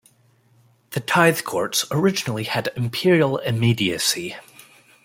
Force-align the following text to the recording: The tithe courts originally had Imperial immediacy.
The 0.93 0.99
tithe 0.99 1.43
courts 1.43 1.85
originally 1.91 2.45
had 2.45 2.71
Imperial 2.75 3.37
immediacy. 3.37 4.35